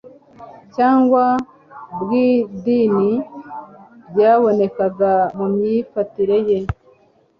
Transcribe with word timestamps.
cyangwa 0.75 1.23
bw'idini 1.99 3.11
byabonekaga 4.13 5.13
mu 5.37 5.45
myifatire 5.53 6.37
ye, 6.47 6.57